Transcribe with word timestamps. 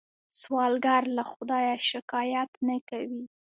سوالګر 0.39 1.03
له 1.17 1.23
خدایه 1.31 1.75
شکايت 1.89 2.51
نه 2.67 2.77
کوي 2.89 3.23